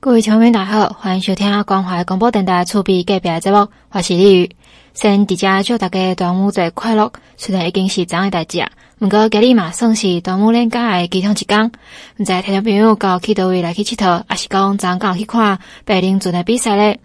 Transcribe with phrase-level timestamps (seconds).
[0.00, 4.50] 各位球迷大家好，欢迎收听关怀广播电台厝边隔壁的节目，我是李宇。
[4.94, 11.72] 先直接祝大家端午节快乐，虽然已经是昨日代志啊，不过今日嘛算是端午连假的其中一天。
[12.18, 17.00] 唔知听众朋友有去叨位来去佚佗，还是讲昨刚去看白领船的比赛咧？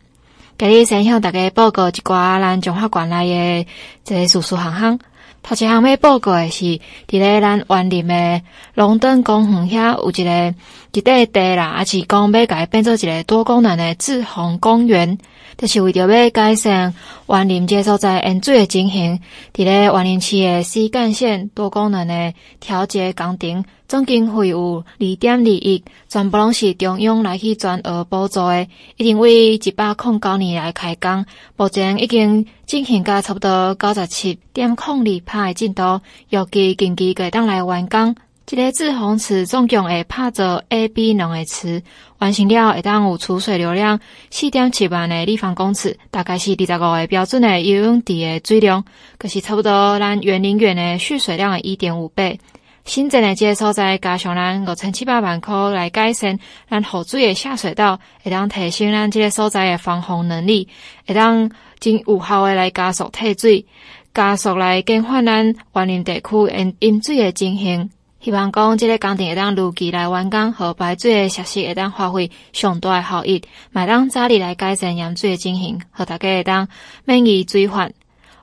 [0.59, 3.65] 今日先向大家报告一寡咱中华馆内
[4.05, 4.99] 的一个事事项项。
[5.43, 8.41] 头一项要报告的是，伫咧咱园林的
[8.73, 10.55] 龙登公园遐有一个
[10.93, 15.17] 一块地啦，也是讲要改变做一个多功能的自洪公园，
[15.57, 16.93] 就是为着要改善
[17.27, 19.19] 员林这所在淹水的情形。
[19.53, 23.63] 伫咧员林区的西干线多功能的调节工程。
[23.85, 28.67] 总经费有二点二亿，全部拢是中央来去全额补助的，
[28.97, 31.23] 已经为一百零九年来开工，
[31.55, 38.15] 目前已经进行到差不多九十七点零二趴的进度，预计近期会当来完工。
[38.47, 41.83] 这个滞洪池总共会拍做 A、B 两个池，
[42.23, 43.99] 完成了会当有储水流量
[44.31, 48.85] 四点七万的立方公尺，大概是二十五个标准的游泳池的水量，
[49.17, 52.39] 可是差不多咱园林园的蓄水量的一点五倍。
[52.85, 56.39] 新增的这个所在，加上咱五千七百万块来改善
[56.69, 60.69] 咱雨水的下水道，会当提升咱这个所在的防洪能力，
[61.05, 63.65] 会当真有效的来加速退水，
[64.13, 67.89] 加速来减缓咱园林地区淹淹水的情形。
[68.23, 76.69] 希望讲即个工程会当如期来完工，和排水的设施会当发挥上大的效益，买当早日来改善盐水的情形，和大家会当
[77.03, 77.91] 免于水患。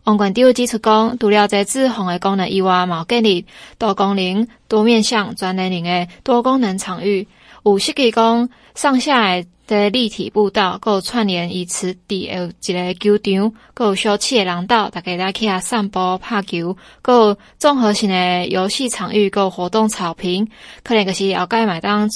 [0.05, 3.47] 王冠长指出讲，除了在自洪的功能以外，毛建立
[3.78, 7.27] 多功能、多面向、全年龄的多功能场域，
[7.64, 9.47] 有设计讲上下诶
[9.90, 20.46] 立体步道，够串联以此地的一个球场，够小气的廊道，大家来去遐散步、拍球，够综合性的游戏场域，够活动草坪，
[20.82, 22.08] 可能就是后盖买当。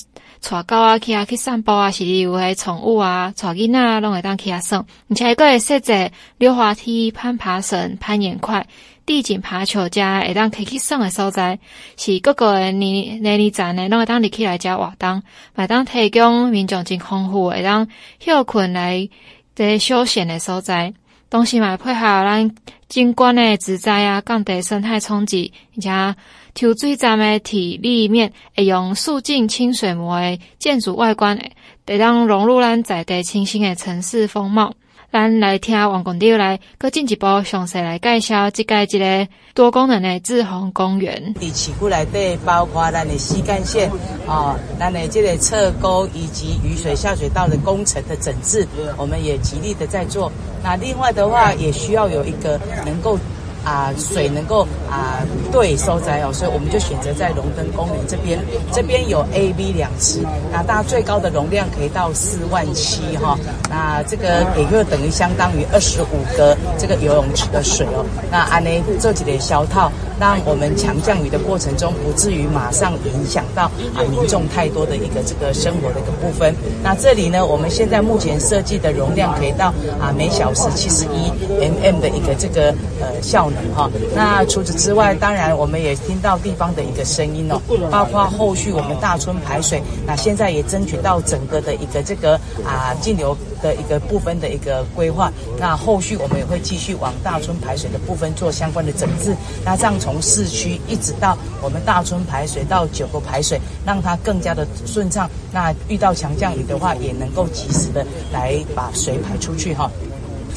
[0.46, 8.66] 带狗啊去啊去散步啊，是有诶宠物啊，带囡仔拢会当去啊耍，而且阁会设置溜滑梯、攀爬绳、攀岩块、
[9.06, 11.58] 地景爬球加会当可以去耍诶所在，
[11.96, 15.22] 是各个诶年年龄层诶拢会当入去来遮活动，
[15.54, 17.86] 会当提供民众真丰富会当
[18.20, 19.08] 休困来
[19.54, 20.92] 这休闲诶所在，
[21.30, 22.54] 同时嘛配合咱
[22.88, 26.16] 景观诶植栽啊，降低生态冲击，而且。
[26.56, 31.36] 抽水站的体立面会用素净清水模的建筑外观，
[31.84, 34.72] 会当融入咱在地清新的城市风貌。
[35.14, 41.32] 咱来听王馆长来，佮进一步详细来介绍即个这个多功能的滞洪公园。
[41.38, 43.88] 你起过来对，包括咱的西干线
[44.26, 48.66] 啊，咱的即个侧沟以及雨水下水道的工程的整治，
[48.96, 50.32] 我们也极力的在做。
[50.64, 53.16] 那另外的话，也需要有一个能够。
[53.64, 58.38] 啊，水能够啊对收窄哦，所以我们就选择在龙灯公园这边，
[58.72, 60.20] 这边有 A、B 两池，
[60.52, 63.38] 那大最高的容量可以到四万七哈，
[63.70, 68.04] 那这个也就等于相当于二十五个这个游泳池的水哦。
[68.30, 68.70] 那安呢
[69.00, 73.64] 这几点消套，让我们强降雨的过程中不至于马上影响到
[73.94, 76.54] 啊民众太多的一个这个生活的一个部分。
[76.82, 82.68] 那这里呢，我们现在目前设计的容量可以到啊每小时七十一 mm 的一个这个
[83.00, 83.50] 呃效。
[83.74, 87.60] 哈，那除此之外，当然我们也听到地方的一个声音哦，
[87.90, 92.34] 包括后续我们大村排水，那现在也争取到整个的一个这个
[92.64, 99.34] 啊径流的一个部分的一个规划，那后续我们也会继续往大村排水的部分做相关的整治，
[99.64, 109.90] 那这样从市区一直到我们大村排水到九个排水，让它更加的顺畅，那遇到强降雨的话，也能够及时的来把水排出去哈。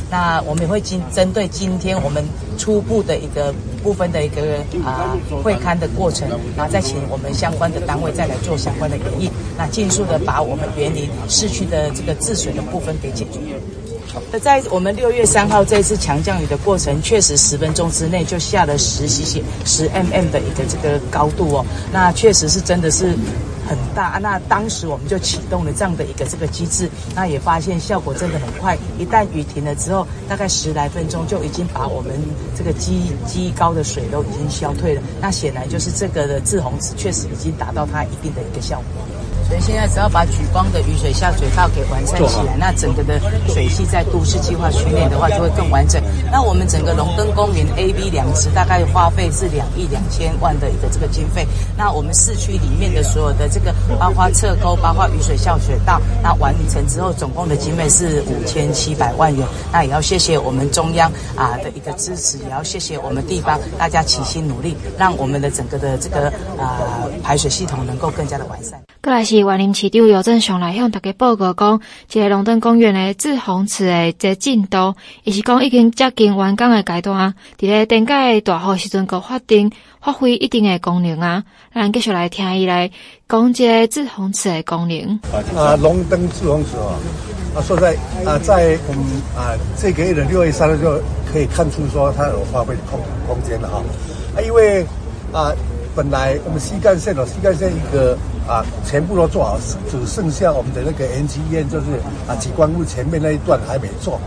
[0.09, 2.23] 那我们也会今针对今天我们
[2.57, 3.53] 初步的一个
[3.84, 13.40] 部分的一个啊会勘的过程，然后再请我们相关的单位再来做相关的演绎，那尽速的把我们园林市区的这个治水的部分给解决。
[14.31, 23.13] 那在我们六月三号这一次强降雨的过程，确实十分钟之内就下了十 cc 十 mm 的一个这个高度哦，那确实是真的是。
[23.67, 28.78] 很大，那当时我们就启动了这样的一个这个机制，那也发现效果真的很快。
[28.97, 32.11] 一旦雨停了之后，大概十来分钟就已经把我们
[32.55, 35.02] 这个积积高的水都已经消退了。
[35.22, 39.05] 那显然就是这个的制洪池确实已经达到它一定的一个效果。
[39.47, 43.17] 所以现在只要把举光的雨水下水道给完善起来，那整个的
[43.47, 46.02] 水系在都市计划区内的话就会更完整。
[46.32, 51.47] 那我们整个龙灯公园 A、B 两池大概花费是两亿两千万的一个这个经费。
[51.78, 59.47] 那我们市区里面的所有的这个包括侧沟、包括雨水下水道，那完成之后总共的经费是五千七百万元。
[59.72, 66.28] 那也要谢谢我们中央啊的一个支持，也要谢谢我们地方大家齐心努力，让我们的整个的这个
[66.59, 68.78] 啊排水系统能够更加的完善。
[69.07, 74.93] 过来是员林市长游正雄来向大家报告讲，这个龙灯公园的滞洪池的这进度，
[75.23, 77.33] 伊是讲已经接近完工的阶段。
[77.57, 79.69] 伫咧顶届大雨时阵，阁发展
[80.01, 81.41] 发挥一定的功能啊。
[81.73, 82.91] 咱继续来听伊来
[83.29, 85.17] 讲这个滞洪池的功能。
[85.55, 86.99] 啊，龙灯滞洪池啊，
[87.55, 87.95] 啊，说在
[88.25, 89.05] 啊，在我们
[89.37, 91.01] 啊这个月的六月三日就
[91.31, 93.81] 可以看出说它有发挥空空间了哈。
[94.35, 94.85] 啊，因为
[95.31, 95.55] 啊。
[95.97, 98.16] 本来我们西干线哦，西干线一个
[98.47, 99.58] 啊，全部都做好，
[99.90, 101.85] 只剩下我们的那个 N G 院，就是
[102.28, 104.22] 啊，景观路前面那一段还没做。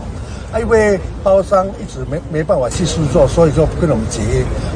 [0.51, 4.19] 啊，因为包商一直没没办法去试做，所以说不跟我们结。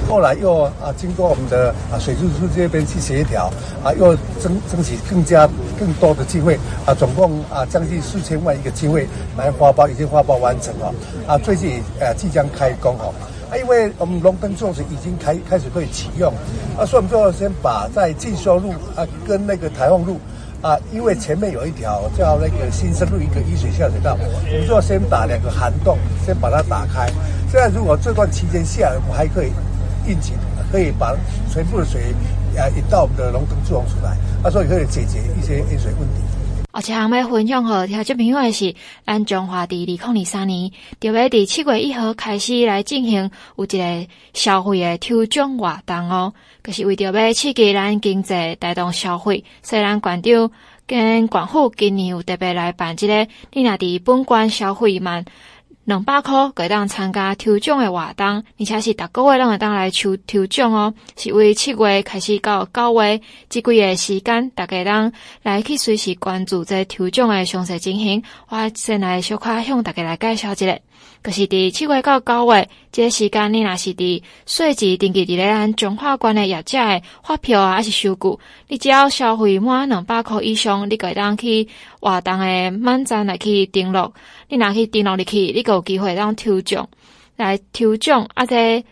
[0.08, 3.52] 后来又啊，经过我们的啊水利处这边去协调，
[3.84, 9.06] 啊，又争争取更加更多的机会啊，总共啊将近四千万一个机会
[9.36, 10.94] 来发包，已经发包完成了。
[11.28, 13.14] 啊，最近呃、啊、即将开工哦。
[13.58, 16.32] 因为我们龙灯作已经开开始可以启用，
[16.78, 20.20] 啊，所以我们就要先把在进修路啊跟那个台凤路
[20.62, 27.08] 啊，因为前面有一条叫那个新生路一个雨水下水道，我们就要先把两个涵洞先把它打开。
[27.52, 29.52] 现在如果这段期间下来，我们还可以
[30.08, 30.34] 应急，
[30.72, 31.16] 可以把
[31.52, 32.14] 全部的水
[32.58, 36.22] 啊引到我们的龙灯作出来，啊，所以可以解决一些淹水问题。
[36.76, 38.76] 而且还要分享和听众朋友的是，
[39.06, 40.70] 咱中华第二零二三年，
[41.00, 49.46] 就要伫七月一号开始来进行有一个消费的抽奖活动哦，就是为着要刺激咱经济，带动消费。
[49.64, 50.52] 虽然馆长
[50.86, 55.24] 跟广府今年有特别来办这个，你若伫本馆消费满。
[55.86, 60.94] 两百块可以当参加抽奖的活动，而且是逐个月拢会当来抽抽奖哦。
[61.16, 65.12] 是为七月开始到九月这几个时间，大家当
[65.44, 68.22] 来去随时关注这抽奖的详细情形。
[68.50, 70.80] 我先来小可向大家来介绍一下。
[71.24, 78.38] 就是伫七月到九月，这个时间你若是伫税籍登记伫咧咱中华关的业者的发票啊，还是收据，
[78.68, 81.68] 你只要消费满两百块以上，你可以当去
[82.00, 84.14] 活动的网站来去登录。
[84.50, 86.88] 你若去登录入去，你就有机会当抽奖
[87.36, 88.28] 来抽奖。
[88.34, 88.84] 啊，这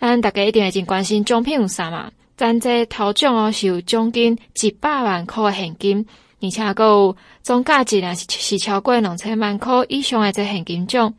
[0.00, 2.10] 咱大家一定会真关心奖品有啥嘛？
[2.34, 6.04] 咱这头奖哦是有奖金一百万块的现金，
[6.40, 11.12] 而且还有总价值呢是是超过两千万块以上的这现金奖。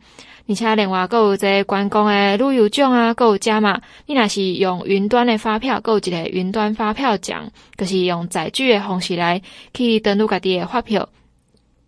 [0.46, 3.80] 而且另外，阁有这观光的旅游奖啊，阁有加嘛。
[4.04, 7.48] 你若是用云端的发票，阁有一个云端发票奖，
[7.78, 9.40] 就是用载具的方式来
[9.72, 11.08] 去登录家己的发票。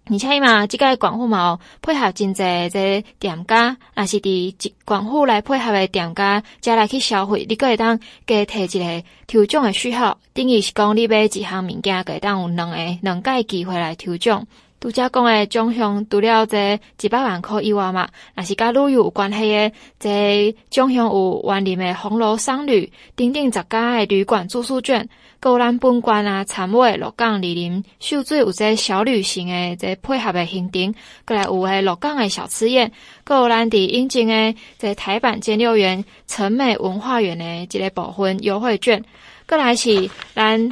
[0.09, 10.17] 而且嘛，即个广府嘛配合真济这店家，若是伫广府来配合的店家，才来去消费，你阁会当加摕一个抽奖的序号。
[10.33, 14.47] 等于是讲，你买一项物件，阁会当有两个两个机会来抽奖。
[14.87, 25.09] 拄则讲诶奖项除了这一百万块以外嘛，若是甲旅游有关系诶，这奖项有员林诶红楼商旅，顶顶十家诶旅馆住宿券，
[25.41, 30.95] 阁有咱本馆啊，参尾鹿港莅林秀水有这小旅行诶，这配合诶行程，
[31.27, 32.93] 过来有诶鹿港诶小吃宴，
[33.25, 39.05] 阁有咱伫引进诶这台版监六园成美文化园诶一个部分优惠券，
[39.49, 40.71] 过来是咱。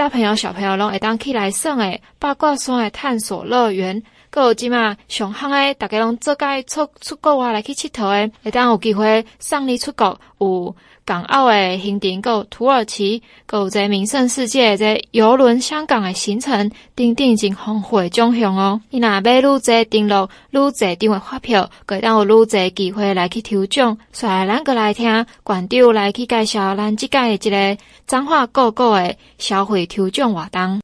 [0.00, 10.74] 大朋友、小朋友拢会当起来耍诶，八卦山诶探索乐园，搁有即马上海诶，大家拢做该出出国外来去佚佗诶，会当有机会送你出国有。
[11.10, 13.20] 港澳的行程，有土耳其，
[13.50, 18.80] 有这名胜世界这游轮香港的行程，等等真丰富诶奖项哦。
[18.90, 23.98] 你若买愈侪登录，愈侪张诶发票，会当有愈侪机会来去抽奖。
[24.12, 27.76] 所以咱个来听馆长来去介绍咱即届即个
[28.06, 30.80] 彰化个个诶消费抽奖活动。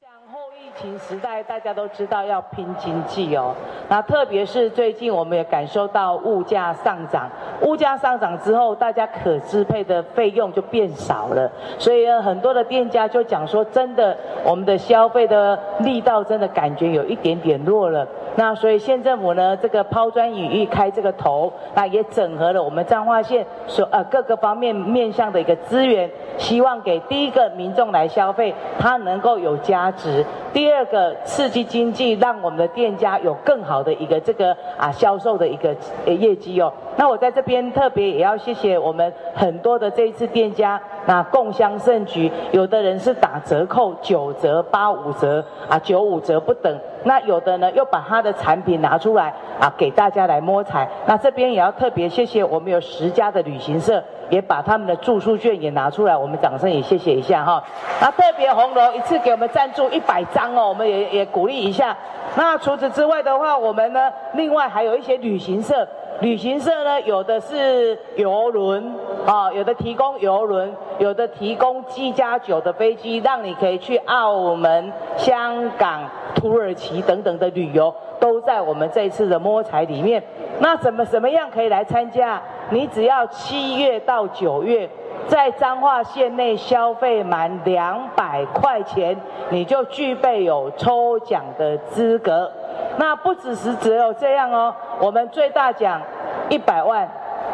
[0.81, 3.55] 情时代，大家都知道要拼经济哦。
[3.89, 7.29] 那特别是最近，我们也感受到物价上涨。
[7.63, 11.51] 物价上涨之后，大家可支配的费用就变少了。
[11.79, 18.07] 所以很多的店家就讲说，真的，我们的消费的力道真的感觉有一点点弱了。
[18.37, 30.25] 那所以县政府呢，这个抛砖引玉开这个头，那也整合了我们彰化县所呃各个方面面向的一个资源，希望给第一个民众来消费，它能够有价值。
[30.57, 36.73] 第二个刺激经济，让我们的店家有更好的一个这个啊销售的一个业绩哦。
[36.97, 46.79] 那我在这边特别也要谢谢我们很多的这一次店家，那共襄盛举，有的人是打折扣九折、八五折啊、九五折不等。
[47.05, 50.89] 那有的呢又把他的产品拿出来啊给大家来摸彩。
[51.07, 54.03] 那这边也要特别谢谢我们有十家的旅行社。
[54.29, 57.63] 也把他们的住宿券也拿出来，我们掌声也谢谢一下哈。
[58.01, 61.97] 那特别红楼一次给我们赞助一百张哦，我们也也鼓励一下。
[62.35, 65.87] 那除此之外的话，我们呢另外还有一些旅行社
[66.21, 68.95] 旅行社呢，有的是游轮
[69.27, 80.23] 啊，有的提供游轮，有的提供机加九的飞机，让你可以去澳门、香港、土耳其等等的旅游，都在我们这一次的摸彩里面。
[80.59, 82.41] 那怎么什么样可以来参加？
[82.71, 84.89] 你只要七月到九月，
[85.29, 89.17] 在彰化县内消费满两百块钱，
[89.51, 92.51] 你就具备有抽奖的资格。
[92.97, 96.01] 那不只是只有这样哦，我们最大奖
[96.49, 97.09] 一百万，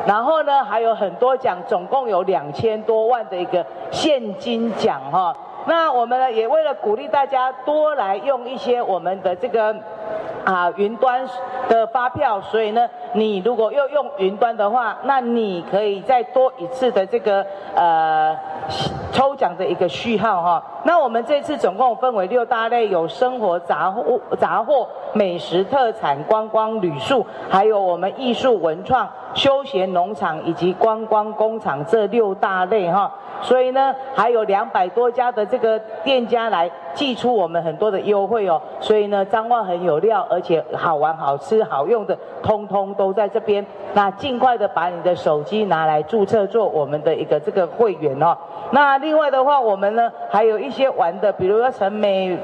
[0.06, 5.34] 然后呢还有很多奖，总共有两千多万的一个现金奖哈。
[5.66, 9.74] 那我们呢也为了鼓励大家多来用一些我们的这个。
[10.44, 11.24] 啊，云端
[11.68, 18.36] 的发票，所以呢，你如果要用云端的话，那你可以再多一次的这个呃
[19.12, 20.62] 抽奖的一个序号哈。
[20.84, 33.12] 那我们这次总共分为六大类，有生活杂货、杂货、美食特产、观光旅宿，还有我们艺术文创、休闲农场以及观光工厂这六大类哈。
[33.42, 38.60] 所以呢，还有两百多家的这个店家来寄出我们很多的优惠哦。
[38.80, 43.64] 所以呢，彰化很有料，而且好玩、好吃、好用的，通通都在这边。
[43.94, 48.36] 那尽快的把你的手机拿来注册做我们的一个这个会员哦。
[48.70, 52.36] 那另外的话，我们呢还有一些玩的，比如说成美、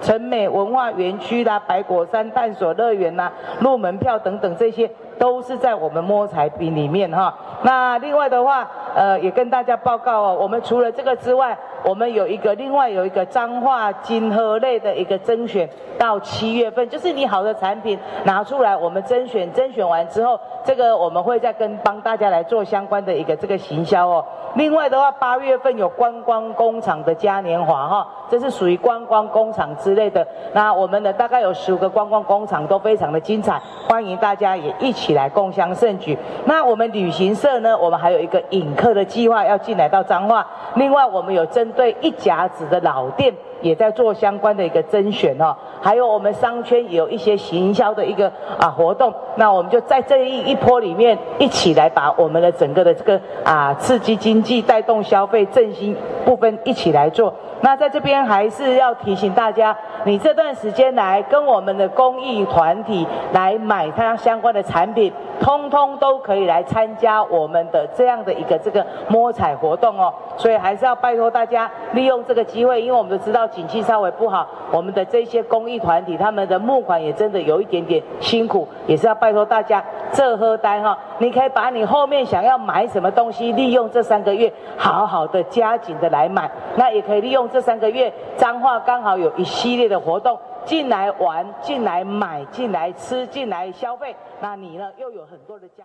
[0.00, 4.88] 成美文化园区啦、白果山探索乐园呐、入门票等等这些。
[5.22, 7.32] 都是在我们摸彩饼里面哈。
[7.62, 24.24] 那另外的话，呃，也跟大家报告哦，我们除了这个之外，我们有一个另外有一个彰化金鹤类的一个甄选，到七月份，就是你好的产品拿出来，我们甄选，甄选完之后，这个我们会再跟帮大家来做相关的一个这个行销哦。
[24.54, 30.26] 另外的话，八月份有观光工厂的嘉年华哈，这是属于观光工厂之类的。
[30.52, 36.16] 那我们的大概有十五个观光工厂都非常的精彩，欢迎大家也一起来共襄盛举。
[36.44, 40.46] 那我们旅行社呢，我们还有一个引客的计划要进来到彰化。
[40.74, 43.32] 另外，我们有针对一甲子的老店。
[43.62, 57.32] 也在做相关的一个甄选哦，还有我们商圈也有一些行销的一个啊活动，那我们就在这一一波里面一起来把我们的整个的这个啊刺激经济、带动消费、振兴部分一起来做。
[57.64, 70.12] 那在这边还是要提醒大家，你这段时间来跟我们的公益团体来买它相关的产品，通通都可以来参加我们的这样的一个这个摸彩活动哦。
[70.36, 87.48] 所以还是要拜托大家利用这个机会，因为我们都知道景气稍微不好，我们的这些公益团体他们的募款也真的有一点点辛苦，也是要拜托大家这喝单哈，你可以把你后面想要买什么东西，利用这三个月好好的加紧的来买，那也可以利用。
[87.52, 95.84] 这三个月，彰化刚好有一系列的活动，进来玩，进来买，进来吃，进来消费，那你呢又有很多的家。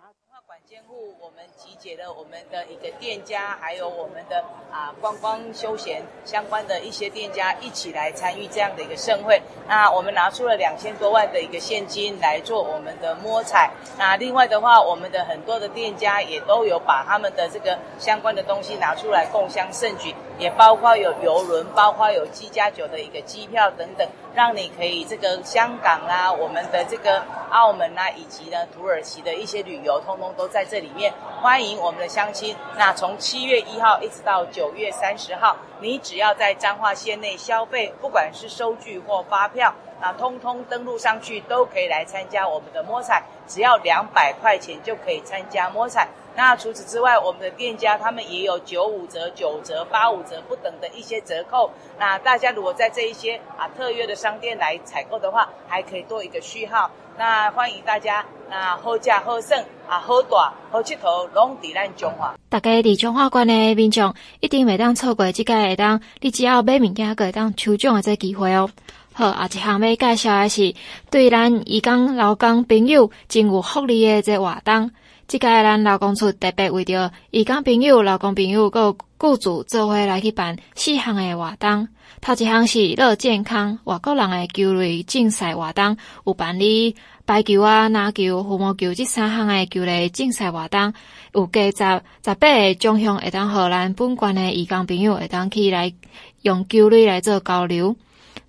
[1.20, 9.40] 我们集结了我们的一个店家，还有我们的啊观光休闲相关的一些店家一起来参与这样的一个盛会。
[9.68, 13.70] 那我们拿出了两千多万的一个现金来做我们的摸彩。
[13.96, 24.08] 那另外的话，我们的很多的店家也都有把他们的这个相关的东西拿出来共襄盛举，也包括有游轮，包括有机加酒的一个机票等等。
[24.38, 31.12] 让你可以这个香港啦，我们的这个澳门啦，以及呢土耳其的一些旅游，通通都在这里面。
[31.42, 32.54] 欢迎我们的乡亲。
[32.76, 46.06] 那从七月一号一直到九月三十号，你只要在彰化县内消费，不管是收据或发票，那通通登录上去都可以来参加我们的摸彩，只要两百块钱就可以参加摸彩。
[46.38, 51.68] 那除此之外，我们的店家他们也有九五折、九折、八五折不等的一些折扣。
[51.98, 56.88] 那大家如果在这一些啊特约的商店来采购的话，还可以多一个序号。
[57.18, 62.36] 那欢迎大家，那好价好省啊，好大好佚佗，拢伫咱彰化。
[62.48, 68.70] 大家伫彰化县的民众一定袂当错过这个会当，你只要买物件个会当抽奖的这机会哦。
[69.12, 70.72] 好，啊一项要介绍的是
[71.10, 74.92] 对咱移工劳工朋友真有福利的这活动。
[75.28, 81.86] 即个咱劳工处特别为着义工朋友、劳工朋友佮雇主做伙来去办四项诶活动。
[82.22, 90.94] 头一项是乐健康外国人诶球类竞赛活动，有办理排球啊、篮球、羽毛球这三项诶球类竞赛活动，
[91.34, 95.92] 有加十十八个奖项会当互咱本县诶义工朋友会当去来
[96.40, 97.94] 用球类来做交流。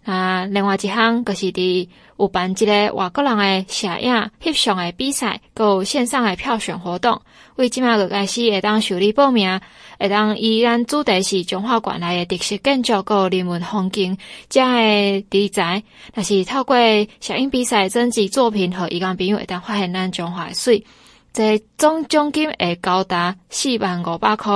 [0.05, 1.88] 啊，另外一项就是伫
[2.19, 7.21] 有办一个外国人诶摄影翕相诶比赛，搁有线上诶票选活动。
[7.55, 9.59] 为即马个开始会当受理报名，
[9.97, 14.17] 会当依咱主题是彰化县内诶特色建筑，搁有人文风景，
[14.49, 15.81] 遮诶题材。
[16.13, 16.75] 若是透过
[17.21, 20.85] 摄影比赛征集作品，和移工朋友会当发现咱中华诶水。
[21.31, 24.51] 这总奖金会高达四万五百块，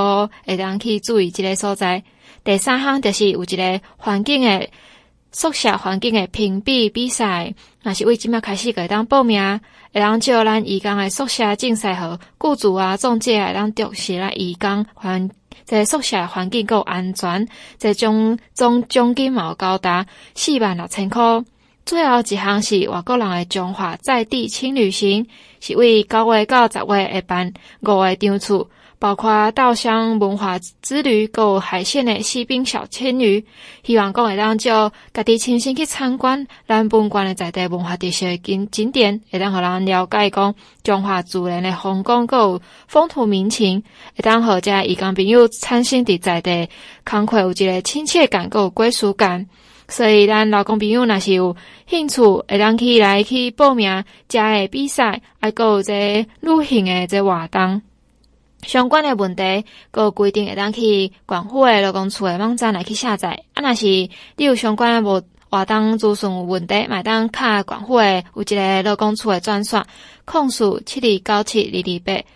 [0.45, 2.03] 会当去注意即个所在。
[2.43, 4.69] 第三项就是有一个环境诶
[5.33, 9.59] 宿舍环境的评比比赛，若是为即麦开始会当报名，
[9.91, 15.29] 会当招咱宜江的宿舍竞赛号雇主啊、中介会当重视来移工环，
[15.65, 17.47] 这宿舍环境够安全，
[17.79, 21.21] 这奖总奖金嘛有高达四万六千块。
[21.85, 25.27] 最后一项是外国人的中华在地轻旅行，
[25.59, 28.67] 是为九月到十月会办五个场次。
[28.99, 33.45] 包括稻香文化之旅，有海鲜的西滨小青旅，
[33.83, 43.83] 希望讲会当就家己亲身去参观咱本县的在地文化特色景景点，会当互人了解讲中华自然的风光，有风土民情，
[44.15, 46.69] 会当互遮移工朋友产生伫在地，
[47.03, 49.45] 工课有一个亲切感，有归属感。
[49.87, 51.55] 所以咱老公朋友若是有
[51.87, 57.81] 兴趣，会当去来去报名遮个比赛，还有这旅行的这活动。
[58.63, 63.43] 相关的问题，个规定会当去广府的劳工处的网站来去下载。
[63.53, 69.83] 啊，若是你有相关的无活动资讯有问题，买当卡广府的有一个劳工处的专线，
[70.23, 72.27] 控诉七二九七二二八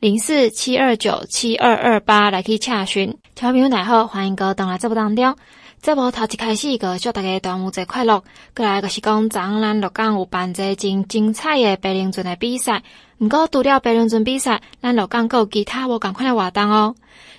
[0.00, 3.16] 零四七二九七二二八来去查询。
[3.34, 5.36] 小朋友大家好，欢迎各位登来节目当中。
[5.82, 8.22] 节目头一开始个祝大家端午节快乐。
[8.56, 12.82] 过来个是讲，昨咱鹿港有办这真精彩的白龙船的比赛。
[13.18, 16.94] 毋过除了白龙船比赛，咱鹿港阁有其他无共款的活动哦。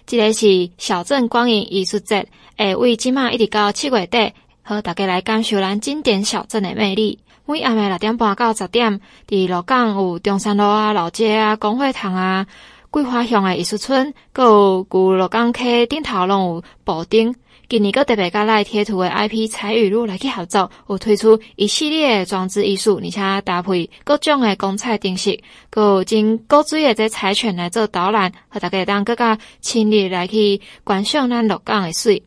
[0.05, 2.25] 这个是小镇光影艺术节，
[2.57, 4.31] 会为即马一直到七月底，
[4.63, 7.19] 和大家来感受咱经典小镇的魅力。
[7.45, 12.47] 每暗暝六点半到十点，伫鹿港有中山路啊、老街啊、广会堂啊、
[12.91, 17.35] 桂花乡的艺术村，阁有旧鹿港溪顶头拢有布丁。
[17.69, 25.37] 今年阁特别甲赖贴图的 IP 彩雨露来去合作，有推出一系列的装置艺术，而且搭配各种的光彩灯饰，
[25.69, 32.23] 阁有真古锥的这彩犬来做导览，和大家当更加亲历来去观赏咱鹿港的水。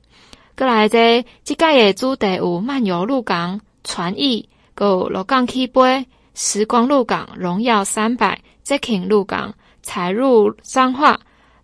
[0.54, 11.18] 阁来这即届的主题有漫游鹿港、船艺，阁有鹿港起飞、时光鹿港、荣耀三百、捷庆鹿港、彩入彰化。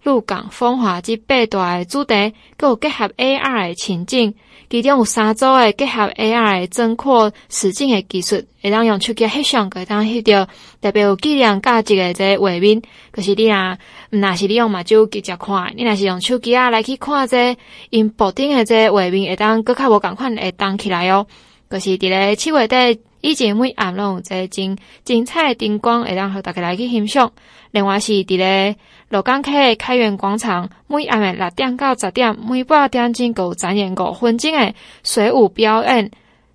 [0.06, 4.32] 鹿港风华即八大主题，阁有结合 AR 的情景，
[4.70, 12.80] 其中有三组的结合 AR 的增扩实境的技术，会当用手机翕相，可以当翕到代表有纪念价值的这画面。
[13.10, 13.76] 可是你若
[14.12, 17.56] 毋若是你用目睭直接看，你若是用手机啊来去看这
[17.90, 21.26] 因布丁的这画面，会当阁较无共款会动起来哦。
[21.68, 27.32] 可是伫咧七月底以前每暗拢有这精精彩的灯光，会当互大家来去欣赏。
[27.72, 28.76] 另外是伫咧。
[29.08, 36.08] 鹿港溪开元广场，每暗的六点到十点，每半点钟有展演五分钟的水舞表演，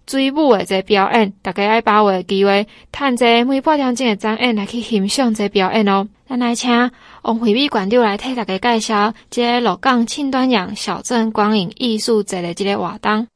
[0.08, 6.08] 水舞的这表演，大家爱把握机会，趁这每半点钟的展演来去欣赏这表演哦。
[6.30, 6.92] 咱来请
[7.24, 13.28] 王惠美馆长来替大家介绍这鹿港庆端阳小镇光影艺术节的这个活动。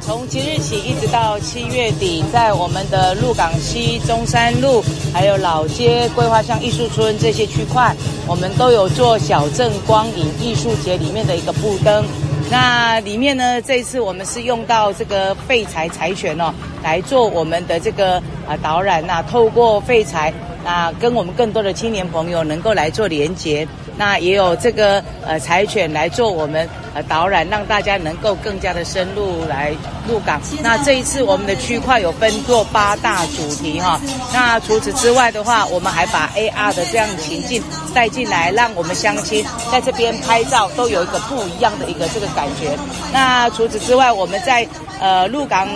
[0.00, 4.82] 从即日起一直到七月底，在我们的鹿港西、中山路，
[5.12, 7.94] 还有老街、桂花巷艺术村这些区块，
[8.26, 12.04] 我们都有做小镇光影艺术节里面的一个布灯。
[12.50, 20.32] 那里面呢，这一次我们是用到这个废材柴犬哦，来做我们的这个啊导览呐、啊，透过废材。
[20.64, 23.64] 那跟我们更多的青年朋友能够来做连接，
[23.96, 29.70] 那也有这个呃柴犬来做我们呃导览，让大家能够更加的深入来
[30.08, 30.40] 入港。
[30.64, 34.00] 那这一次我们的区块有分做八大主题哈。
[34.34, 37.62] 那除此之外的话，我们还把 AR 的这样情境
[37.94, 42.76] 带进来，让我们相亲在这边拍照都有一个不一样的一个这个感觉。
[43.14, 44.68] 那除此之外，我们在
[45.00, 45.66] 呃鹿港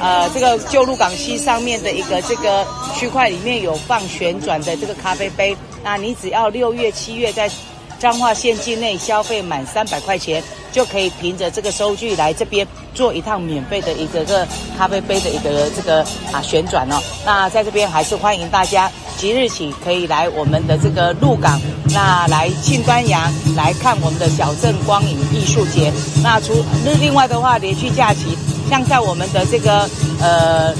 [0.00, 4.34] 呃这个旧鹿港西上面的一个这个区块里面有放旋。
[4.46, 7.50] 转的这个咖啡杯，那你只要六月、七月在
[7.98, 10.40] 彰化县境内消费满三百块钱，
[10.76, 17.00] 就可以凭着这个收据来这边做一趟免费的一个个咖啡杯的一个这个啊旋转哦。
[17.24, 21.58] 那在这边还是欢迎大家即日起可以来我们的这个鹿港，
[21.94, 25.90] 那来庆端阳来看我们的小镇光影艺术节。
[26.22, 28.36] 那除那另外的话，连续假期
[28.68, 29.88] 像在我们的这个
[30.20, 30.74] 呃。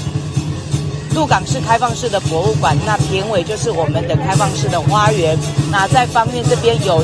[1.15, 5.35] 鹿港市开放式的博物馆，那片尾就是我们的开放式的花园。
[5.71, 7.03] 那在方面这边有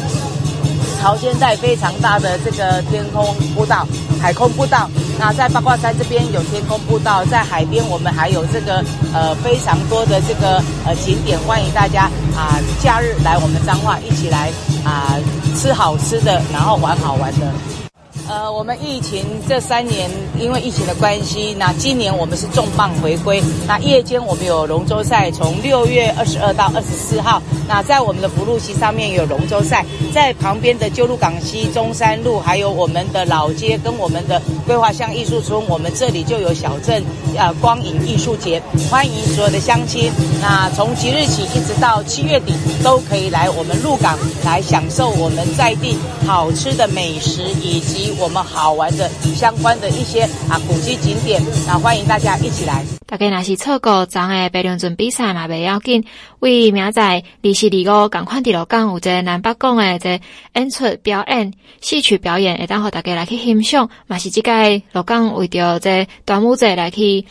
[1.03, 3.85] 潮间带非常大的这个天空步道、
[4.21, 4.89] 海空步道。
[5.19, 8.81] 那在八卦山这边有天空步道，在海边我们还有这个
[9.13, 12.03] 呃非常多的这个呃景点，欢迎大家
[12.37, 14.49] 啊、假日来我们彰化一起来
[14.85, 15.19] 啊、
[15.57, 17.82] 吃好吃的，然后玩好玩的。
[18.29, 20.09] 呃，我们疫情这三年，
[20.39, 23.43] 因为疫情的关系，那今年我们是重磅回归。
[23.67, 27.41] 那夜间我们有龙舟赛，从六月二十二到二十四号。
[27.67, 37.03] 那在我们的福禄溪上面有龙舟赛，在旁边的旧鹿港溪、中山路，还有我们的老街跟我们的规划乡艺术村，我们这里就有小镇
[37.38, 40.12] 呃光影艺术节，欢迎所有的乡亲。
[40.41, 48.12] 那从即日起一直到七月底，都可以来我们鹿港来享受我们在地好吃的美食以及。
[48.19, 52.84] 我们好玩的相关的一些啊古迹景点，那欢迎大家一起来。
[53.06, 56.04] 大家若是错过昨的白龙尊比赛嘛，不要紧。
[56.39, 60.19] 为明仔二十二五，赶快第六港有这南北港的这
[60.56, 63.89] 演出表演、戏曲表演，会当和大家来去欣赏。
[64.08, 67.26] 嘛是这个六港为着这端午节来去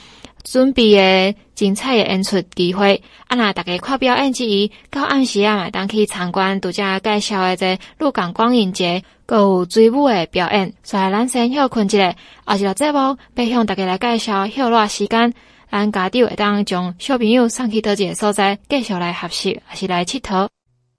[0.45, 3.01] 准备的精彩诶演出机会。
[3.29, 9.05] 啊，那大家看表演之余，到暗时啊，嘛当去参观独家介绍的这鹿港光影节。
[9.29, 15.33] 有追舞的表演，所以咱先休困一下，后日节目要向逐家来介绍休落时间，
[15.71, 20.49] 咱家长会当将小朋友送去叨一个所在，继续来学习，还是来佚佗。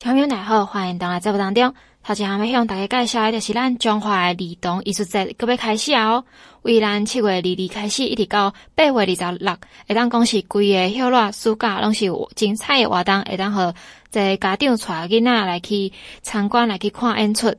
[0.03, 1.73] 听众大好，欢迎回来节目当中。
[2.03, 6.25] 头先还要向大家介绍的就是咱中华儿童艺术节，准备开始哦。
[6.63, 9.55] 为咱七月二日开始，一直到八月二十六，
[9.87, 13.73] 会当讲是规个休热暑假，拢是精彩的活动，会当和
[14.11, 17.55] 这家长带囡仔来去参观，来去看演出。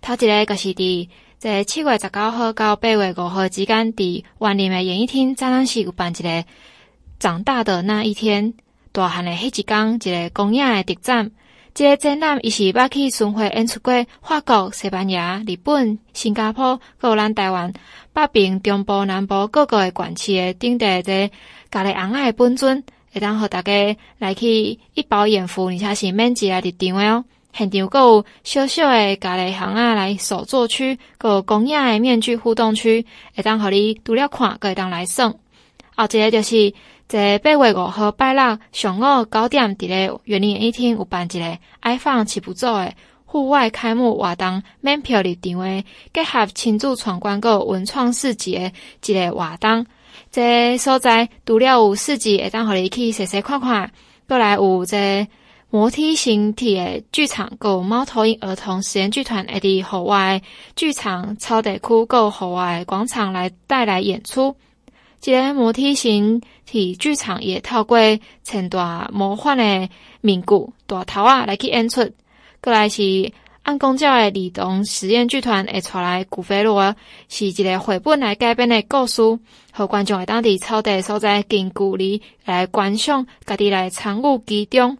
[0.00, 1.08] 头一个就是伫
[1.38, 6.44] 在七月十九号到八月五号之间，伫员林的演艺厅，早上是有办一个
[7.18, 8.54] 长大的那一天，
[8.92, 11.32] 大汉的迄一天，一个公演的特展。
[11.78, 17.72] 这个展览伊是捌去巡回演出过法国、西班牙、日本、新加坡，还有咱台湾
[18.12, 21.30] 北平、中部、南部各个的县市的顶戴这
[21.70, 27.24] 家里红爱本尊，会当互大家来去一饱眼福，而且是免钱来入场诶哦。
[27.52, 35.32] 现场阁有小小的咖喱行啊，来手作区，阁有公益的面具互动区，会当互你除了看，阁会当来耍。
[35.94, 36.74] 后一个就是
[37.08, 42.92] 在八月五号拜六上午九点，伫咧园林演艺厅有办一个爱放七步走的
[43.24, 48.70] 户外开幕活动，免票入场的，结合亲子闯关阁文创市集的
[49.06, 49.86] 一个活动。
[50.30, 53.90] 这所在除了有市集，会当互你去细细看看，
[54.26, 55.26] 阁来有这。
[55.70, 60.40] 摩梯形体的剧场，有猫头鹰儿童实验剧团，会伫户外
[60.74, 64.56] 剧场草地区，有户外广场来带来演出。
[65.20, 67.98] 即个摩梯形体剧场也透过
[68.44, 69.88] 千大魔幻的
[70.20, 72.10] 名句大头啊来去演出。
[72.60, 76.96] 过来是按公教的儿童实验剧团会带来古飞罗，
[77.28, 79.20] 是一个绘本来改编的故事，
[79.72, 84.96] 和观众会当伫草地所在近距离来观赏，家己来参与其中。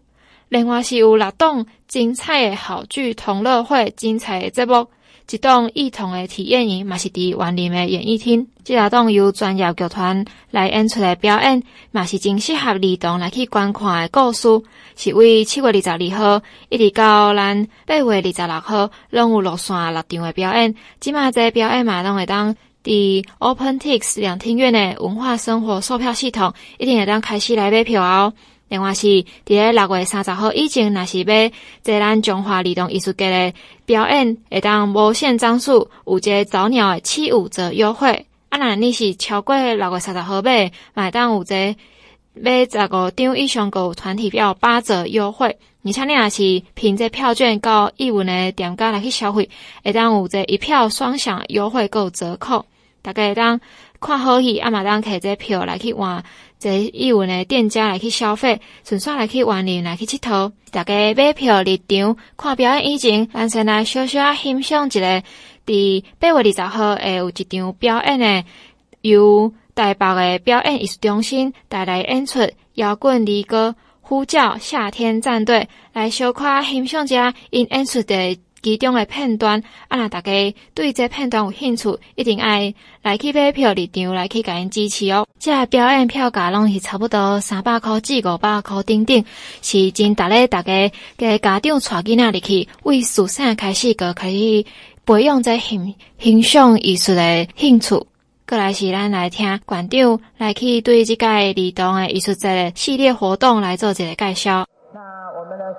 [0.49, 4.87] 另外是有六档精彩的好剧同乐会，精彩的节目，
[5.31, 8.47] 一档儿童的体验营，嘛是伫园林的演艺厅。
[8.63, 11.61] 这六档由专业剧团来演出的表演，
[11.91, 14.47] 嘛是真适合儿童来去观看的故事。
[14.95, 20.73] 是为七月二十二号一直到咱八月二十六号，拢有落线六场的表演。
[20.99, 28.33] 即马这表演嘛，拢会当伫 OpenTix 两厅院的文化生活售票系统，一定会当开始来买票哦。
[28.69, 31.51] 另外是伫咧六月三十号以前，若是要
[31.81, 38.25] 在咱中华儿童艺术节的表演，会当无限张数，有一个早鸟的七五折优惠。
[38.49, 41.75] 啊，若你是超过六月三十号买，买当有一个
[42.35, 45.57] 买十五张以上，有团体票八折优惠。
[45.81, 49.49] 而且你若是凭这票券到艺文的店家来去消费，
[49.83, 52.65] 会当有这一票双享优惠，有折扣。
[53.01, 53.59] 大家会当
[53.99, 56.23] 看好戏，啊嘛当摕这票来去换。
[56.57, 60.51] 这艺文的店家来去消费，顺便来去玩林来去佚佗。
[60.71, 65.23] 大家买票入场看表演以前，咱先来小小欣赏一个。
[65.65, 68.43] 伫八月二十号会有一场表演的，
[69.01, 72.39] 由台北的表演艺术中心带来演出
[72.73, 78.37] 摇滚儿歌，呼叫夏天战队来小可欣赏一下因演出的。
[78.61, 85.25] 其中的片段，啊，若大家对这片段有兴趣，一定爱来去买票入场来去甲因支持哦。
[85.39, 89.23] 这表演票价拢是差不多三百块至五百块顶顶，
[89.61, 94.65] 是真值得大家给家长带囡仔入去，为自细开始个可以
[95.05, 97.95] 培养这欣欣赏艺术的兴趣。
[98.47, 104.65] 过来是咱来听馆长来去对这个儿童的艺术节系列活动来做一个介绍。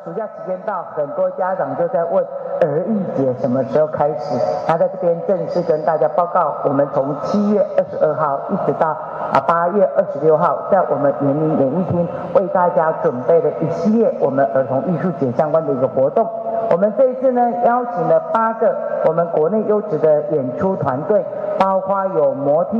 [0.05, 2.25] 暑假时间到，很多家长就在问
[2.61, 4.39] 儿艺节什么时候开始。
[4.67, 8.89] 他在这边正式跟大家报告，我们从七月二十二号一直到
[9.33, 16.27] 啊八月二十六号，在我们园林演艺厅为大家准备了一系列我们儿童艺术节相关的一个活动。
[16.71, 18.75] 我们这一次呢，邀请了八个
[19.07, 21.25] 我们国内优质的演出团队，
[21.59, 22.79] 包括有摩梯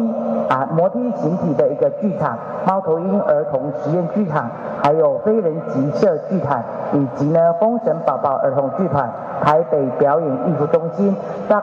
[0.49, 4.49] 啊摩梯形体的一个剧场、猫头鹰儿童实验剧场，
[4.83, 6.63] 还有非人集社剧场，
[6.93, 9.11] 以及呢风神宝宝儿童剧团、
[9.43, 11.17] 台北表演艺术中心、
[11.49, 11.63] 大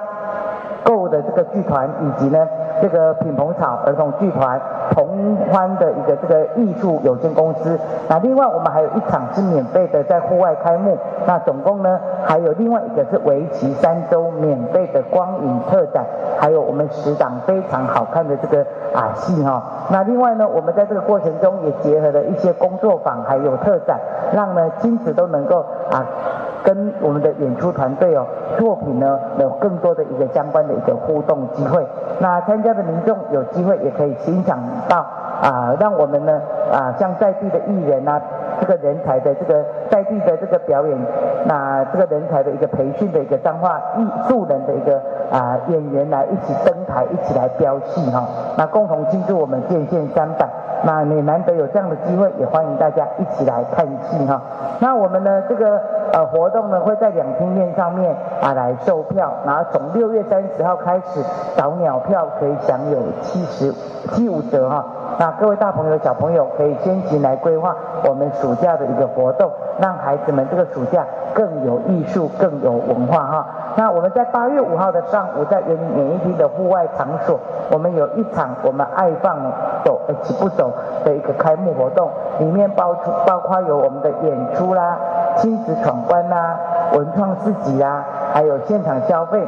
[1.08, 2.48] 的这个剧团，以及呢。
[2.80, 7.76] 这个品棚草儿童剧团、同欢的一个这个艺术有限公司。
[8.08, 10.96] 那另外我们还有一场是免费的，在户外开幕。
[11.26, 16.06] 那总共呢，还有另外一个是为期三周免费的光影特展，
[16.39, 19.60] 还有我们十档非常好看的这个啊戏哈。
[19.89, 24.00] 那另外呢，我们在这个过程中也结合了一些工作坊，还有特展，
[24.34, 26.06] 让呢亲子都能够啊。
[26.67, 28.27] 跟我们的演出团队哦，
[28.58, 31.88] 作品呢有更多的一个相关的一个互动机会。
[32.19, 34.97] 那参加的民众有机会也可以欣赏到
[35.41, 38.21] 啊，让我们呢啊，像在地的艺人啊，
[38.60, 40.97] 这个人才的这个在地的这个表演，
[41.45, 45.01] 那这个人才的一个培训的一个彰化艺术人的一个
[45.32, 48.27] 啊演员来一起登台，一起来飙戏哈，
[48.58, 50.45] 那共同庆祝我们建县三百。
[50.83, 54.41] 那你难得有这样的机会，也欢迎大家一起来看戏哈。
[54.79, 55.81] 那我们呢这个。
[56.13, 61.21] 呃，活动呢会在两厅院上面啊来售票，然后从六月三十号开始，
[61.57, 63.73] 早鸟票可以享有七十
[64.13, 64.85] 七五折哈。
[65.19, 67.75] 那各位大朋友小朋友可以先行来规划
[68.08, 71.03] 我们暑假的一个活动，让孩子们这个暑假
[71.34, 73.47] 更有艺术、更有文化哈。
[73.75, 77.39] 那我们在八月五号的上午，在园林演艺厅的户外场所，
[77.71, 79.38] 我们有一场我们爱放
[79.84, 80.71] 走呃起步走
[81.03, 84.97] 的一个开幕活动，里面包出包括有我们的演出啦。
[85.38, 86.60] 亲子闯关啦，
[86.93, 88.03] 文创市集啦，
[88.34, 89.47] 还有现场消费，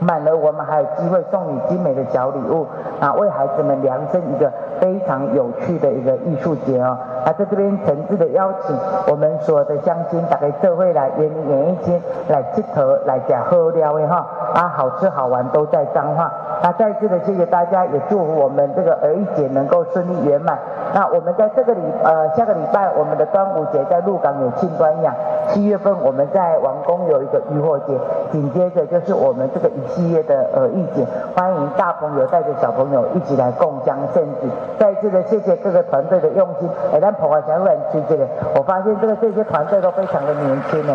[0.00, 2.66] 满了我们还有机会送你精美的小礼物，
[3.00, 6.96] 啊，为孩子们量身一个非常有趣的一个艺术节哦。
[7.24, 8.76] 啊，在这边诚挚的邀请
[9.10, 16.32] 我们所有的乡亲，打开社会来员林演艺厅来集合来讲喝料的哈，啊，好吃好玩都在彰化。
[16.62, 20.58] 那再次的谢谢大家，也祝福我们这个儿艺节能够顺利圆满。
[20.94, 25.14] 那我们在这个礼呃下个礼拜，我们的端午节在鹿港有庆端阳，
[25.48, 27.98] 七月份我们在王宫有一个渔火节，
[28.32, 34.48] 紧接着就是我们这个一系列的儿艺节，欢迎大朋友带着小朋友一起来共襄盛举。
[34.78, 36.68] 再次的谢谢各个团队的用心。
[36.92, 40.94] 哎，咱澎湖小人区这里，我发现这个这些团队都非常的年轻呢。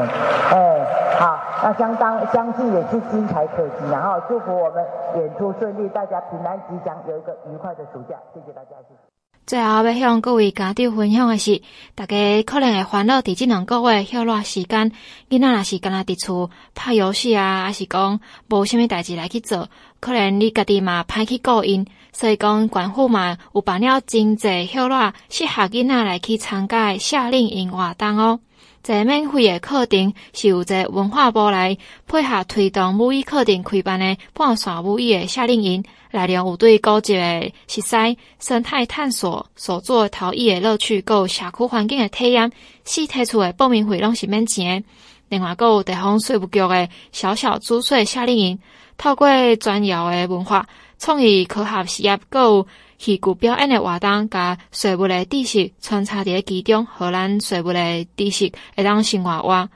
[0.52, 0.86] 哎，
[1.20, 4.84] 好，那相当相信也是精彩可期，然后祝福我们
[5.16, 8.16] 演出顺利，大家平安吉祥，有一个愉快的暑假。
[8.34, 9.13] 谢谢大家，谢谢。
[9.46, 11.62] 最后要向各位家长分享的是，
[11.96, 14.92] 大家可能会烦恼伫即两个月休落时间，
[15.30, 19.68] 囡仔若是敢若伫厝拍游戏啊，还是讲无虾米代志来去做，
[20.00, 28.40] 可能你家己嘛歹去顾因，所以讲官府嘛有办了真济休落适合囡仔来去参加夏令营活动哦。
[28.84, 42.52] 这免费的课程是由这文化部来配合推动母语课程开办的半山母语的夏令营，内容有对古迹的熟悉、生态探索、手作陶艺的乐趣，还有社区环境的体验。
[42.84, 44.88] 四提出的报名费拢是免钱的。
[45.30, 48.60] 另外，还有地方税务局的小小租税夏令营，
[48.98, 50.68] 透过专业的文化
[51.00, 52.68] 创意科学实验，还有
[53.04, 59.70] 戏剧表演的活动，甲税务的知识穿插伫其中，互咱税务的知识会当生活化。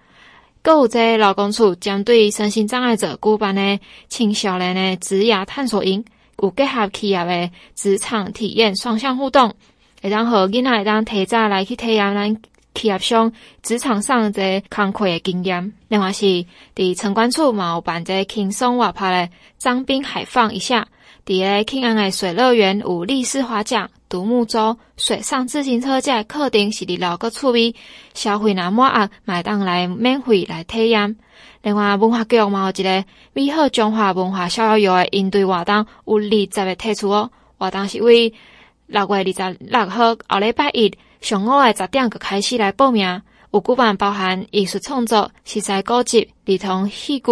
[0.61, 6.05] 阁有这劳工处针对身心障碍者举办的青少年的职涯探索营，
[6.41, 9.53] 有结合企业的职场体验双向互动，
[10.01, 12.33] 会当互囡仔会当提早来去体验咱
[12.73, 15.73] 企业上职场上这工课的经验。
[15.89, 20.87] 另外是伫城管处嘛有办个轻松活泼的张兵海放一下。
[21.27, 27.75] 伫个庆安的水乐园有立式划桨、独木舟、水上自行车这课程是伫老个趣味，
[28.13, 31.17] 消费若满额，买当来免费来体验。
[31.63, 37.29] 另外文化局嘛有一个美好中华文化逍遥游的应对活动，有二十个推出哦。
[37.57, 38.33] 活动是为
[38.85, 43.21] 六月二十六号后礼拜一上午的十点就开始来报名。
[43.51, 47.25] 有举办包含艺术创作、实在高级、儿童戏剧、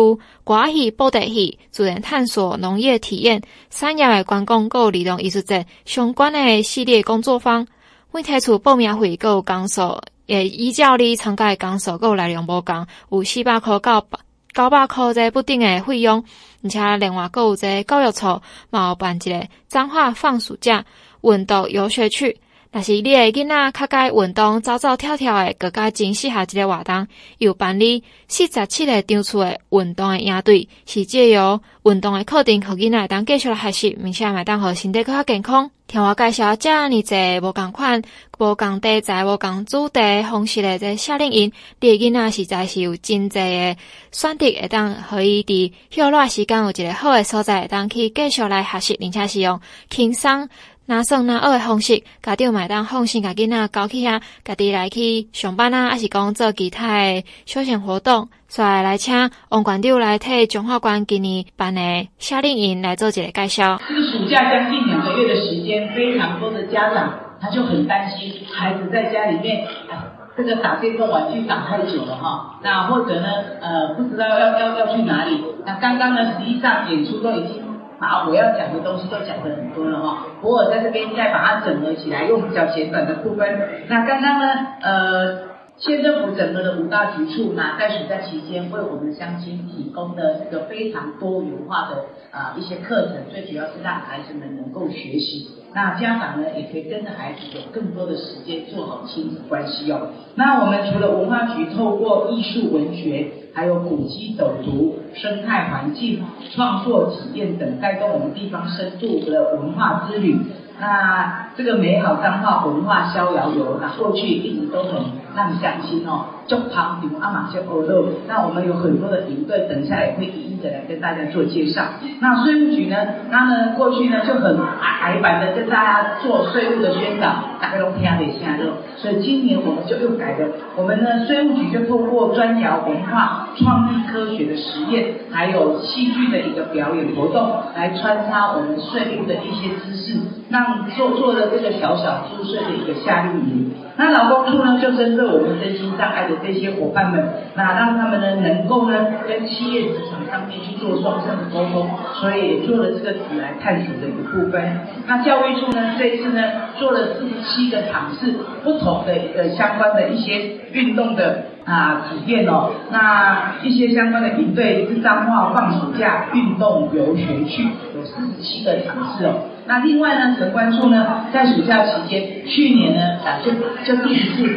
[0.44, 7.68] 歌戏、布袋戏、自然探索、农业体验、产业的观光、购儿童艺术节相关的系列工作坊。
[8.12, 14.08] 未提出报名费，有工数，也依照你参加的工数，有内容无共，有四百块到
[14.54, 16.24] 九百块这不定的费用。
[16.64, 20.86] 而且另外，有这教育处嘛有办一个彰化放暑假
[21.20, 22.40] 文读游学区。
[22.76, 27.08] 但是你的囡仔较该运动走走跳跳的，更加真适合一个活动。
[27.38, 35.72] 有办理四十七个场次的运动的营队，是借由运动的课程，互囡仔当继续来学习，并且买当和身体更加健康。
[35.88, 38.02] 听我介绍，这样子无共款、
[38.40, 43.78] 无共题材、无共主题方式的这夏令营，你的囡仔实在是有真济的
[44.12, 50.50] 选择，会当可以伫休热时间有一个好的所在，会当去继续来学习，并且是用轻松。
[50.88, 58.30] 拿送拿学的方式，家长买单放心，家囡仔交去遐，家己来去上班啊，还是讲做其他的休闲活动。
[58.48, 63.82] 所以来请王馆长来替中华馆今年办的夏令营来做一个介绍。
[63.90, 70.06] 这个暑假将近两个月的时间，非常多的家长他就很担心孩子在家里面，啊，
[70.38, 73.28] 这个打电动玩具打太久了哈，那或者呢，
[73.60, 75.44] 呃，不知道要要要去哪里。
[75.66, 77.65] 那刚刚呢，实际上演出都已经。
[78.00, 83.60] 把我要讲的东西都讲得很多了哈，不过我在这边再把它整合起来，用比较简短的部分。
[83.88, 85.38] 那刚刚呢，呃，
[85.78, 95.48] 县政府整合的五大局处，那在暑假期间为我们乡亲提供的这个非常多元化的啊、一些课程，最主要是让孩子们能够学习。
[95.76, 100.08] 那家长呢，也可以跟着孩子有更多的时间做好亲子关系哦。
[100.36, 106.24] 那我们除了文化局透过艺术文学，还有古迹走读、生态环境
[106.56, 110.40] 创作体验等，带动我们地方深度的文化之旅。
[110.80, 115.02] 那这个美好彰化文化逍遥游，那过去一直都很
[115.36, 118.06] 让乡亲哦，就旁比如阿玛谢欧乐。
[118.28, 121.84] 那我们有很多的营队，等一下也会一一的来跟大家做介绍。
[122.22, 122.96] 那税务局呢，
[123.30, 124.58] 他呢过去呢就很
[125.02, 128.72] 矮板的跟大家做税务的宣导，大家都听得下肉。
[128.96, 140.18] 所以今年我们就又改了，我们呢税务局就透过专聊文化、创意科学的实验，还有戏剧的一个表演活动，来穿插我们税务的一些知识，
[140.50, 143.72] 让做做了这个小小租税的一个夏令营。
[143.98, 147.24] 那劳工处呢就针对我们身心障碍的这些伙伴们，
[147.56, 154.80] 那让他们呢能够呢跟企业职场当面去做双向的沟通，所以也做了这个题来探索的一部分。
[155.08, 156.42] 那教育处呢这一次呢
[156.78, 158.34] 做了四十七个场次，
[158.64, 169.34] 不同的一个相关的一些运动的啊体验哦，那一些相关的营队是彰化放暑假运动游学区，有四十七个场次哦。
[169.68, 173.52] 那另外呢，城关处呢，在暑假期间，去年呢，啊，就
[173.84, 174.48] 就第一次，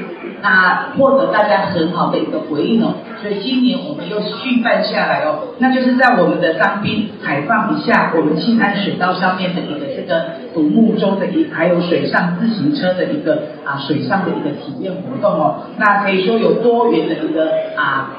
[0.42, 2.92] 那获得大家很好的一个回应哦，
[3.23, 18.11] 所以今年我们又续办下来哦，那就是在我们的当兵海放一下，我们庆安水道上面的一个这个独木舟的一，还有水上自行车的一个啊水上的一个体验活动哦，那可以说有多元的一个啊。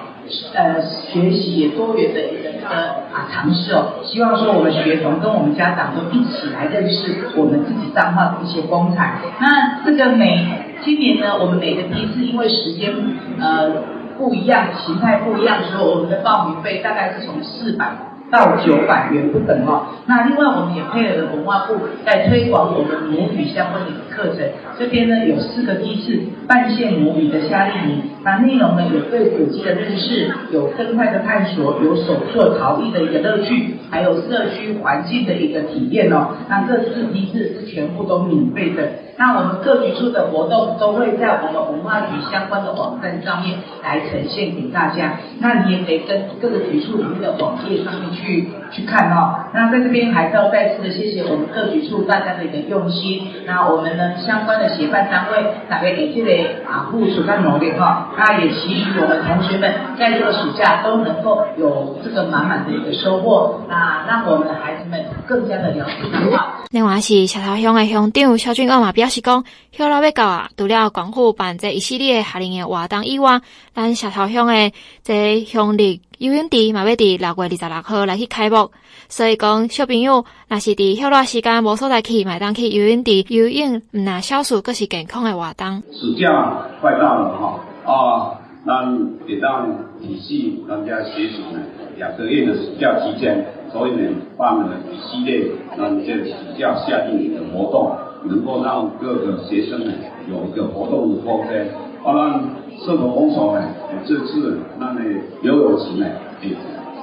[0.53, 0.79] 呃，
[1.11, 9.15] 学习也多元的一个的啊尝试哦，希望说我们学童跟我们家长都一起来认识我们自己彰化的一些风采。
[9.39, 12.93] 那这个每今年呢，我们每个批次因为时间
[13.39, 13.71] 呃
[14.17, 17.85] 不一样，形态不一样，所以我们的报名费大概是从四百
[18.31, 19.87] 到九百元不等哦。
[20.05, 24.45] 那另外我们也配合了文化部在推广我们母语相关的课程，
[24.77, 36.29] 这边呢有四个梯次半线母语的夏令营，那内容呢有对古迹的认识，有生态的探索，有手作陶艺的一个乐趣，还有社区环境的一个体验哦。
[36.49, 38.87] 那这四梯次是全部都免费的。
[39.19, 45.19] 那我们各局处的活动都会在我们文化局相关的网站上面来呈现给大家。
[45.39, 49.43] 那你也可以跟各个局处里面的网页上面去去看哦。
[49.53, 53.27] 那在这边还是要再次的谢谢我们各局处大家的一个用心。
[53.45, 58.11] 那我们呢相关的协办单位大概也记得啊付出在努力哈。
[58.17, 63.59] 那也期许我们同学们在这个暑假都能够有这个满满的一个收获。
[63.67, 66.55] 那让我们的孩子们更加的了解彰化。
[66.71, 73.41] 另外是小桃乡的乡长萧俊奥嘛表示讲，休老要到啊，除了广护办这一系列夏令营活动以外，
[73.73, 74.71] 咱石头乡的
[75.03, 78.71] 这乡里游泳池嘛要伫六月二十六号来去开幕，
[79.09, 85.83] 所以讲小朋友若是伫休老时间无所在去，买当去游泳池游泳，唔那消暑阁是健康的活动。
[85.91, 87.59] 暑假快到了哈，
[87.91, 89.67] 啊，咱也当
[90.01, 91.59] 体系咱家学习呢，
[91.97, 93.45] 两个月的暑假期间。
[93.71, 94.01] 所以呢，
[94.37, 99.93] 办了一系列让这个暑假夏令营的活动，能够让各个学生呢
[100.27, 101.67] 有一个活动的空间。
[102.03, 102.41] 当然，
[102.79, 103.63] 社头公所呢，
[104.05, 105.01] 这次那呢
[105.41, 106.05] 游泳池呢，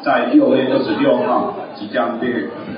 [0.02, 2.26] 在六月二十六号即将的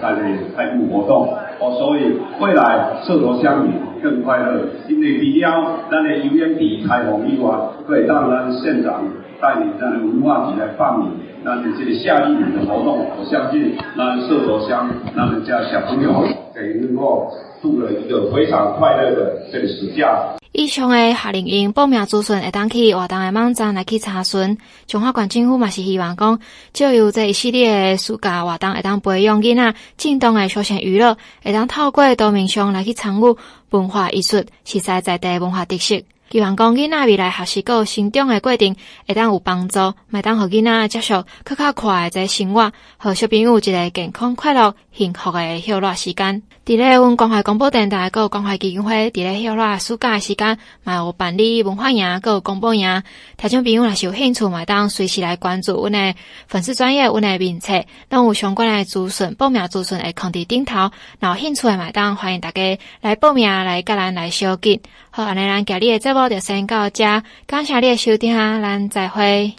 [0.03, 1.29] 在那开幕活动。
[1.61, 3.70] 哦，所以未来社头乡里
[4.03, 4.66] 更快乐。
[4.88, 5.48] 因为比较
[5.90, 7.51] 那呢游泳池开放以外，
[7.87, 9.03] 可以让咱县长
[9.40, 11.05] 带领那文化局来办理。
[11.48, 16.12] 那你这个夏令营的活动，我相信那社头乡那们家小朋友
[16.52, 20.37] 可以能够度了一个非常快乐的这个暑假。
[20.52, 24.58] 以上的夏令营报名资讯会当去活动的网站来去查询。
[24.87, 26.38] 中华县政府嘛是希望讲，
[26.75, 33.37] 借由这一系列的暑假活动会当培养囡仔正当的休闲娱乐，会当透过多面向来去参与
[33.70, 36.02] 文化艺术，实实在在文化特色。
[36.31, 38.76] 希望讲囡仔未来学习个成长的过程
[39.06, 46.42] 会当有帮助，会当互囡仔接受，较较快诶一个生活，互小朋友一个健康、快乐、幸福的休乐时间。
[46.66, 53.02] 伫咧，阮关怀广播电台，个关怀基金会，伫咧休乐暑假的时间，嘛有办理文化营，个广播营。
[53.38, 56.14] 听众朋友若是有兴趣，嘛当随时来关注阮的
[56.46, 60.90] 粉丝专业，阮的名册，拢有相关的资讯，报名资讯会放伫顶头。
[61.20, 64.79] 若有兴趣的，嘛当欢迎大家来报名，来甲咱来相见。
[65.19, 69.52] 好，安尼咱今日的节目就先到这，感谢你的收听，咱再会。